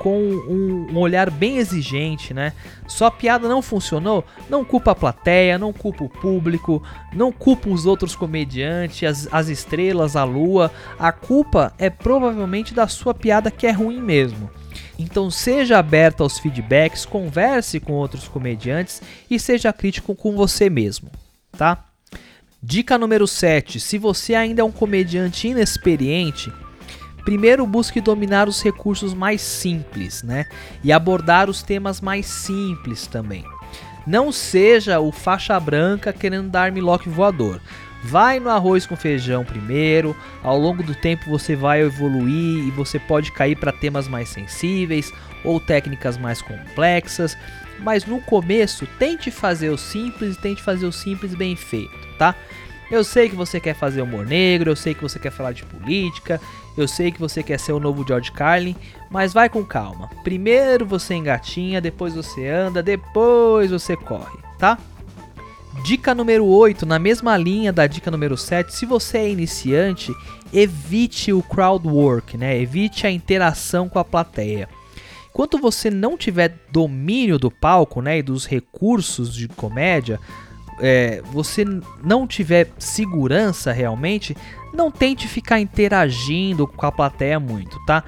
[0.00, 2.54] com um, olhar bem exigente, né?
[2.88, 4.24] Sua piada não funcionou?
[4.48, 9.48] Não culpa a plateia, não culpa o público, não culpa os outros comediantes, as, as
[9.48, 10.72] estrelas, a lua.
[10.98, 14.50] A culpa é provavelmente da sua piada que é ruim mesmo.
[14.98, 21.10] Então seja aberto aos feedbacks, converse com outros comediantes e seja crítico com você mesmo,
[21.52, 21.89] tá?
[22.62, 26.52] Dica número 7: se você ainda é um comediante inexperiente,
[27.24, 30.44] primeiro busque dominar os recursos mais simples, né?
[30.84, 33.46] E abordar os temas mais simples também.
[34.06, 37.62] Não seja o faixa branca querendo dar milok voador.
[38.02, 42.98] Vai no arroz com feijão primeiro, ao longo do tempo você vai evoluir e você
[42.98, 45.12] pode cair para temas mais sensíveis
[45.44, 47.36] ou técnicas mais complexas,
[47.82, 52.34] mas no começo tente fazer o simples e tente fazer o simples bem feito, tá?
[52.90, 55.64] Eu sei que você quer fazer humor negro, eu sei que você quer falar de
[55.64, 56.40] política,
[56.76, 58.74] eu sei que você quer ser o novo George Carlin,
[59.08, 60.10] mas vai com calma.
[60.24, 64.76] Primeiro você engatinha, depois você anda, depois você corre, tá?
[65.84, 70.12] Dica número 8, na mesma linha da dica número 7, se você é iniciante,
[70.52, 72.60] evite o crowd work, né?
[72.60, 74.68] Evite a interação com a plateia.
[75.30, 80.18] Enquanto você não tiver domínio do palco né, e dos recursos de comédia,
[80.80, 81.64] é, você
[82.02, 84.36] não tiver segurança realmente,
[84.72, 88.02] não tente ficar interagindo com a plateia muito, tá?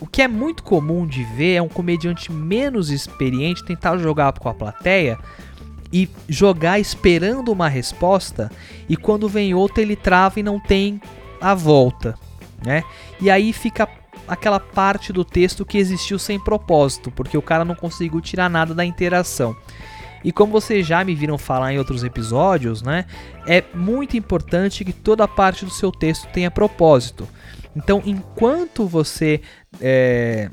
[0.00, 4.48] O que é muito comum de ver é um comediante menos experiente tentar jogar com
[4.48, 5.18] a plateia
[5.92, 8.50] e jogar esperando uma resposta
[8.88, 11.02] e quando vem outra ele trava e não tem
[11.40, 12.14] a volta,
[12.64, 12.82] né?
[13.20, 13.86] E aí fica
[14.30, 18.72] aquela parte do texto que existiu sem propósito, porque o cara não conseguiu tirar nada
[18.72, 19.56] da interação.
[20.22, 23.06] E como vocês já me viram falar em outros episódios, né,
[23.44, 27.28] é muito importante que toda parte do seu texto tenha propósito.
[27.74, 29.40] Então, enquanto você
[29.80, 30.48] é,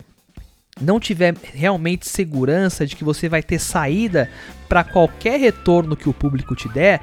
[0.81, 4.27] não tiver realmente segurança de que você vai ter saída
[4.67, 6.99] para qualquer retorno que o público te der,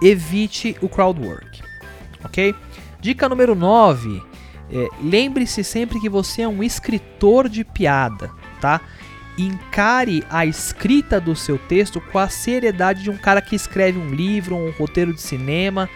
[0.00, 1.62] evite o crowd work,
[2.24, 2.54] ok?
[3.00, 4.33] Dica número 9
[4.74, 8.80] é, Lembre-se sempre que você é um escritor de piada, tá?
[9.38, 14.12] Encare a escrita do seu texto com a seriedade de um cara que escreve um
[14.12, 15.88] livro, um roteiro de cinema.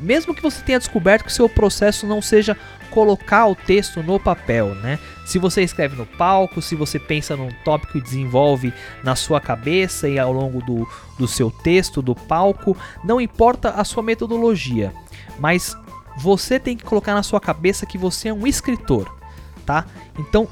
[0.00, 2.56] Mesmo que você tenha descoberto que seu processo não seja
[2.90, 4.98] colocar o texto no papel, né?
[5.24, 10.08] Se você escreve no palco, se você pensa num tópico e desenvolve na sua cabeça
[10.08, 14.92] e ao longo do, do seu texto, do palco, não importa a sua metodologia,
[15.38, 15.76] mas
[16.18, 19.12] você tem que colocar na sua cabeça que você é um escritor,
[19.64, 19.86] tá?
[20.18, 20.48] Então,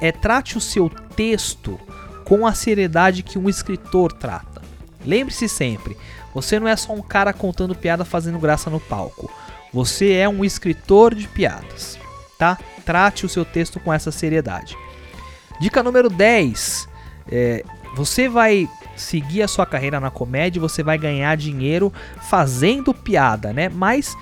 [0.00, 1.78] é trate o seu texto
[2.24, 4.62] com a seriedade que um escritor trata.
[5.04, 5.96] Lembre-se sempre,
[6.34, 9.30] você não é só um cara contando piada fazendo graça no palco.
[9.72, 11.98] Você é um escritor de piadas,
[12.38, 12.58] tá?
[12.84, 14.76] Trate o seu texto com essa seriedade.
[15.60, 16.88] Dica número 10.
[17.30, 17.64] É,
[17.94, 21.92] você vai seguir a sua carreira na comédia, você vai ganhar dinheiro
[22.28, 23.68] fazendo piada, né?
[23.68, 24.16] Mas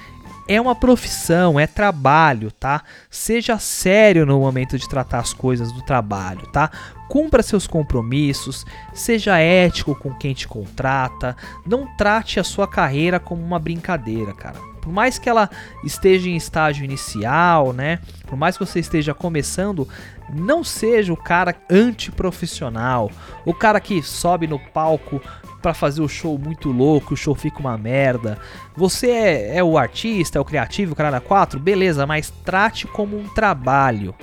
[0.51, 2.83] é uma profissão, é trabalho, tá?
[3.09, 6.69] Seja sério no momento de tratar as coisas do trabalho, tá?
[7.09, 13.41] Cumpra seus compromissos, seja ético com quem te contrata, não trate a sua carreira como
[13.41, 14.57] uma brincadeira, cara.
[14.81, 15.49] Por mais que ela
[15.85, 18.01] esteja em estágio inicial, né?
[18.27, 19.89] Por mais que você esteja começando,
[20.35, 23.09] não seja o cara antiprofissional,
[23.45, 25.23] o cara que sobe no palco
[25.61, 28.39] para fazer o show muito louco, o show fica uma merda.
[28.77, 32.87] Você é, é o artista, é o criativo, o cara da 4, beleza, mas trate
[32.87, 34.15] como um trabalho,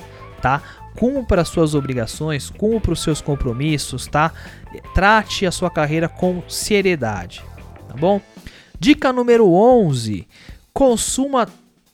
[0.41, 0.61] tá?
[0.95, 4.31] Cumpra as suas obrigações, cumpra os seus compromissos, tá?
[4.93, 7.43] Trate a sua carreira com seriedade,
[7.87, 8.19] tá bom?
[8.79, 10.27] Dica número 11:
[10.73, 11.47] consuma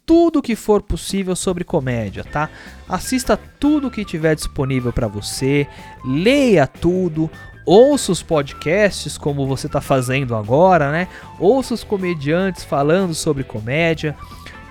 [0.05, 2.49] tudo que for possível sobre comédia, tá?
[2.87, 5.67] Assista tudo que tiver disponível para você,
[6.05, 7.29] leia tudo,
[7.65, 11.07] ouça os podcasts como você está fazendo agora, né?
[11.39, 14.15] Ouça os comediantes falando sobre comédia.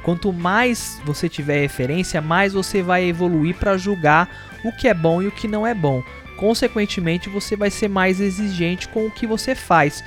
[0.02, 4.28] Quanto mais você tiver referência, mais você vai evoluir para julgar
[4.64, 6.02] o que é bom e o que não é bom.
[6.36, 10.02] Consequentemente, você vai ser mais exigente com o que você faz.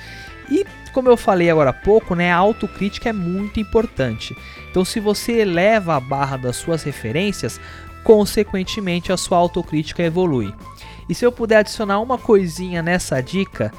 [0.50, 4.36] E como eu falei agora há pouco, né, a autocrítica é muito importante.
[4.70, 7.60] Então, se você eleva a barra das suas referências,
[8.04, 10.54] consequentemente a sua autocrítica evolui.
[11.08, 13.72] E se eu puder adicionar uma coisinha nessa dica,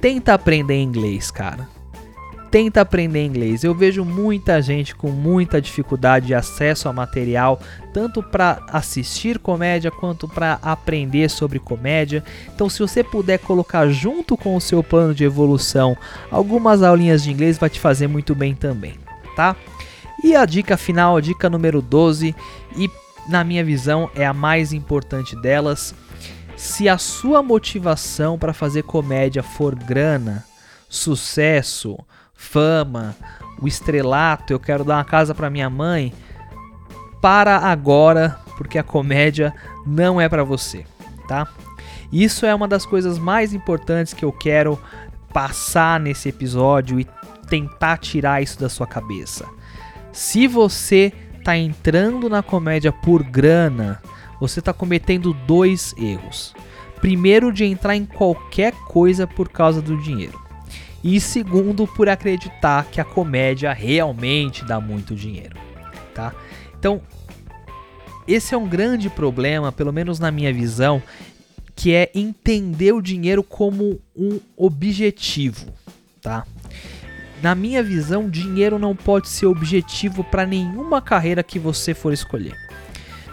[0.00, 1.68] tenta aprender inglês, cara.
[2.50, 3.64] Tenta aprender inglês.
[3.64, 7.60] Eu vejo muita gente com muita dificuldade de acesso a material,
[7.92, 12.22] tanto para assistir comédia quanto para aprender sobre comédia.
[12.54, 15.96] Então, se você puder colocar junto com o seu plano de evolução
[16.30, 18.94] algumas aulinhas de inglês, vai te fazer muito bem também,
[19.34, 19.56] tá?
[20.22, 22.36] E a dica final, a dica número 12,
[22.76, 22.88] e
[23.28, 25.94] na minha visão é a mais importante delas,
[26.56, 30.44] se a sua motivação para fazer comédia for grana,
[30.88, 31.98] sucesso,
[32.32, 33.16] fama,
[33.60, 36.12] o estrelato, eu quero dar uma casa para minha mãe,
[37.20, 39.54] para agora, porque a comédia
[39.86, 40.84] não é para você,
[41.26, 41.48] tá?
[42.12, 44.78] Isso é uma das coisas mais importantes que eu quero
[45.32, 47.08] passar nesse episódio e
[47.48, 49.46] tentar tirar isso da sua cabeça.
[50.12, 54.00] Se você tá entrando na comédia por grana,
[54.40, 56.54] você está cometendo dois erros.
[57.00, 60.40] Primeiro, de entrar em qualquer coisa por causa do dinheiro.
[61.02, 65.56] E segundo, por acreditar que a comédia realmente dá muito dinheiro,
[66.14, 66.34] tá?
[66.78, 67.02] Então,
[68.26, 71.02] esse é um grande problema, pelo menos na minha visão,
[71.76, 75.66] que é entender o dinheiro como um objetivo,
[76.22, 76.46] tá?
[77.42, 82.56] Na minha visão, dinheiro não pode ser objetivo para nenhuma carreira que você for escolher.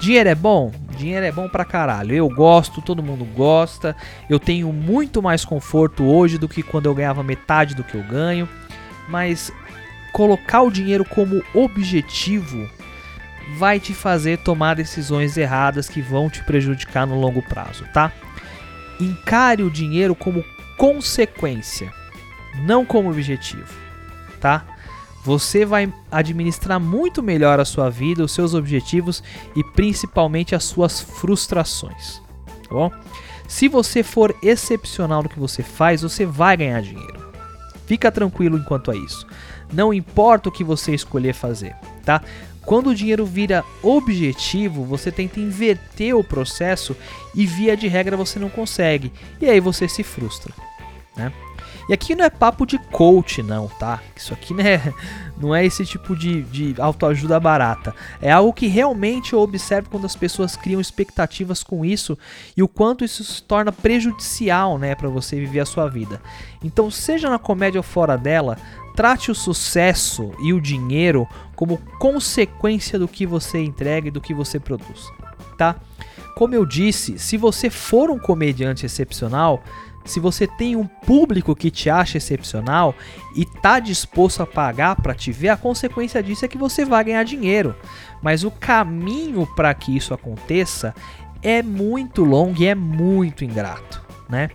[0.02, 0.72] Dinheiro é bom?
[0.97, 2.16] Dinheiro é bom pra caralho.
[2.16, 3.95] Eu gosto, todo mundo gosta.
[4.28, 8.04] Eu tenho muito mais conforto hoje do que quando eu ganhava metade do que eu
[8.04, 8.49] ganho.
[9.08, 9.52] Mas
[10.12, 12.68] colocar o dinheiro como objetivo
[13.58, 18.12] vai te fazer tomar decisões erradas que vão te prejudicar no longo prazo, tá?
[18.99, 20.43] Encare o dinheiro como
[20.78, 21.93] consequência,
[22.66, 23.72] não como objetivo,
[24.39, 24.66] tá?
[25.24, 29.24] Você vai administrar muito melhor a sua vida, os seus objetivos
[29.55, 32.22] e principalmente as suas frustrações.
[32.67, 32.91] Tá bom?
[33.47, 37.19] Se você for excepcional no que você faz, você vai ganhar dinheiro.
[37.86, 39.28] Fica tranquilo enquanto a isso.
[39.72, 42.22] Não importa o que você escolher fazer, tá?
[42.65, 46.95] Quando o dinheiro vira objetivo, você tenta inverter o processo
[47.36, 49.11] e via de regra você não consegue.
[49.39, 50.53] E aí você se frustra,
[51.15, 51.32] né?
[51.90, 54.02] E aqui não é papo de coach, não, tá?
[54.16, 54.94] Isso aqui não é,
[55.38, 57.94] não é esse tipo de, de autoajuda barata.
[58.22, 62.18] É algo que realmente eu observo quando as pessoas criam expectativas com isso
[62.56, 66.22] e o quanto isso se torna prejudicial, né, para você viver a sua vida.
[66.64, 68.58] Então, seja na comédia ou fora dela,
[68.96, 74.34] trate o sucesso e o dinheiro como consequência do que você entrega e do que
[74.34, 75.10] você produz,
[75.58, 75.76] tá?
[76.36, 79.64] Como eu disse, se você for um comediante excepcional,
[80.06, 82.95] se você tem um público que te acha excepcional
[83.36, 87.04] e tá disposto a pagar para te ver, a consequência disso é que você vai
[87.04, 87.76] ganhar dinheiro.
[88.22, 90.93] Mas o caminho para que isso aconteça
[91.41, 94.49] é muito longo e é muito ingrato, né?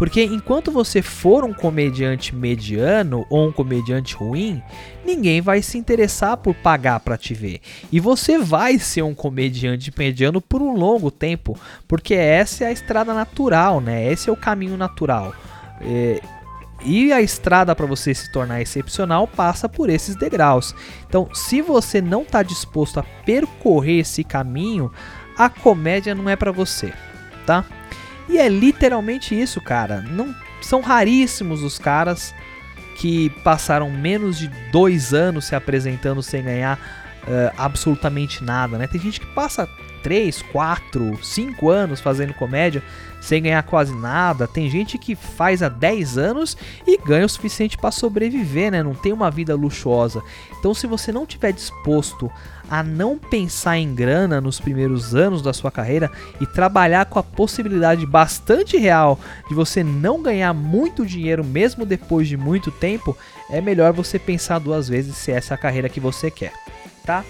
[0.00, 4.62] Porque enquanto você for um comediante mediano ou um comediante ruim,
[5.04, 7.60] ninguém vai se interessar por pagar para te ver.
[7.92, 11.54] E você vai ser um comediante mediano por um longo tempo,
[11.86, 14.10] porque essa é a estrada natural, né?
[14.10, 15.34] Esse é o caminho natural.
[15.82, 16.22] É,
[16.82, 20.74] e a estrada para você se tornar excepcional passa por esses degraus.
[21.06, 24.90] Então, se você não está disposto a percorrer esse caminho,
[25.36, 26.90] a comédia não é para você,
[27.44, 27.66] tá?
[28.30, 30.02] E é literalmente isso, cara.
[30.02, 32.32] Não são raríssimos os caras
[32.96, 36.78] que passaram menos de dois anos se apresentando sem ganhar
[37.24, 38.86] uh, absolutamente nada, né?
[38.86, 39.68] Tem gente que passa
[40.02, 42.82] 3, 4, 5 anos fazendo comédia
[43.20, 44.48] sem ganhar quase nada.
[44.48, 48.82] Tem gente que faz há 10 anos e ganha o suficiente para sobreviver, né?
[48.82, 50.22] Não tem uma vida luxuosa.
[50.58, 52.30] Então, se você não tiver disposto
[52.70, 57.22] a não pensar em grana nos primeiros anos da sua carreira e trabalhar com a
[57.22, 63.16] possibilidade bastante real de você não ganhar muito dinheiro mesmo depois de muito tempo,
[63.50, 66.52] é melhor você pensar duas vezes se essa é a carreira que você quer,
[67.04, 67.24] tá?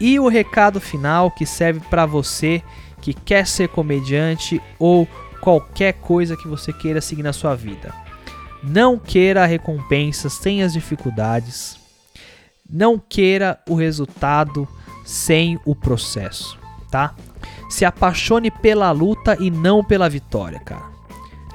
[0.00, 2.62] E o recado final que serve para você
[3.00, 5.06] que quer ser comediante ou
[5.40, 7.94] qualquer coisa que você queira seguir na sua vida.
[8.62, 11.78] Não queira a recompensa sem as dificuldades.
[12.68, 14.66] Não queira o resultado
[15.04, 16.58] sem o processo,
[16.90, 17.14] tá?
[17.68, 20.94] Se apaixone pela luta e não pela vitória, cara.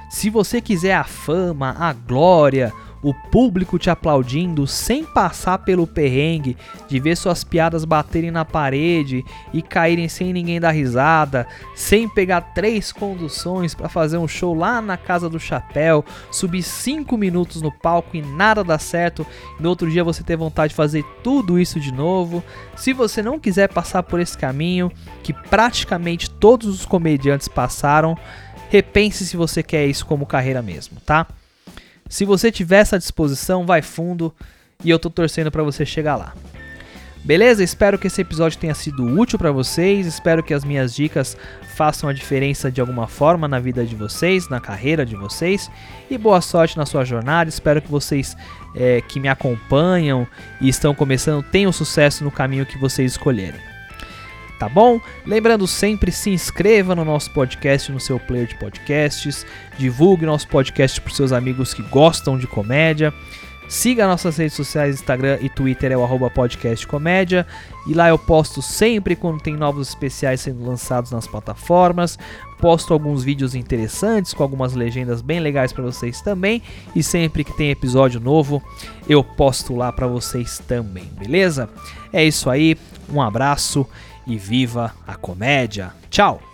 [0.10, 2.72] Se você quiser a fama, a glória,
[3.02, 9.24] o público te aplaudindo sem passar pelo perrengue de ver suas piadas baterem na parede
[9.54, 14.82] e caírem sem ninguém dar risada, sem pegar três conduções para fazer um show lá
[14.82, 19.26] na casa do chapéu, subir cinco minutos no palco e nada dar certo,
[19.60, 22.44] e no outro dia você ter vontade de fazer tudo isso de novo.
[22.76, 24.92] Se você não quiser passar por esse caminho
[25.24, 28.18] que praticamente todos os comediantes passaram,
[28.70, 31.28] repense se você quer isso como carreira mesmo, tá?
[32.10, 34.34] Se você tiver essa disposição, vai fundo
[34.84, 36.34] e eu tô torcendo para você chegar lá.
[37.24, 37.64] Beleza?
[37.64, 40.08] Espero que esse episódio tenha sido útil para vocês.
[40.08, 41.38] Espero que as minhas dicas
[41.76, 45.70] façam a diferença de alguma forma na vida de vocês, na carreira de vocês.
[46.10, 47.50] E boa sorte na sua jornada.
[47.50, 48.36] Espero que vocês
[48.76, 50.26] é, que me acompanham
[50.60, 53.79] e estão começando tenham sucesso no caminho que vocês escolherem
[54.60, 55.00] tá bom?
[55.26, 59.46] Lembrando sempre, se inscreva no nosso podcast, no seu player de podcasts,
[59.78, 63.14] divulgue nosso podcast para seus amigos que gostam de comédia.
[63.70, 67.46] Siga nossas redes sociais, Instagram e Twitter é o arroba podcast comédia.
[67.86, 72.18] E lá eu posto sempre quando tem novos especiais sendo lançados nas plataformas.
[72.60, 76.64] Posto alguns vídeos interessantes com algumas legendas bem legais para vocês também.
[76.96, 78.60] E sempre que tem episódio novo,
[79.08, 81.70] eu posto lá para vocês também, beleza?
[82.12, 82.76] É isso aí,
[83.14, 83.88] um abraço
[84.30, 85.92] e viva a comédia.
[86.10, 86.49] Tchau!